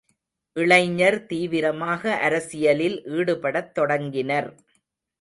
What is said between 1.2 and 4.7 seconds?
தீவிரமாக அரசியலில் ஈடுபடத் தொடங்கினர்.